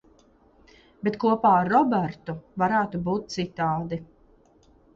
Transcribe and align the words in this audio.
Bet 1.07 1.19
kopā 1.23 1.51
ar 1.59 1.69
Robertu 1.75 2.37
varētu 2.63 3.05
būt 3.11 3.31
citādi. 3.37 4.03